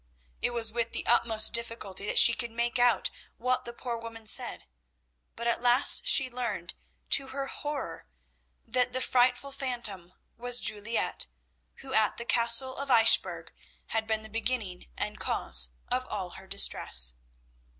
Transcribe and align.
It 0.41 0.49
was 0.49 0.71
with 0.71 0.93
the 0.93 1.05
utmost 1.05 1.53
difficulty 1.53 2.07
that 2.07 2.17
she 2.17 2.33
could 2.33 2.49
make 2.49 2.79
out 2.79 3.11
what 3.37 3.65
the 3.65 3.71
poor 3.71 3.97
woman 3.99 4.25
said, 4.25 4.63
but 5.35 5.45
at 5.45 5.61
last 5.61 6.07
she 6.07 6.27
learned, 6.27 6.73
to 7.11 7.27
her 7.27 7.45
horror, 7.45 8.07
that 8.65 8.93
the 8.93 9.01
frightful 9.01 9.51
phantom 9.51 10.13
was 10.37 10.59
Juliette, 10.59 11.27
who 11.85 11.93
at 11.93 12.17
the 12.17 12.25
Castle 12.25 12.75
of 12.77 12.89
Eichbourg 12.89 13.51
had 13.89 14.07
been 14.07 14.23
the 14.23 14.27
beginning 14.29 14.87
and 14.97 15.19
cause 15.19 15.69
of 15.91 16.07
all 16.07 16.31
her 16.31 16.47
distress. 16.47 17.17